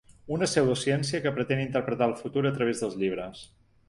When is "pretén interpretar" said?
1.35-2.07